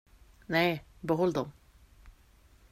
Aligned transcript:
Nej, 0.45 0.83
behåll 1.01 1.33
dem. 1.33 1.51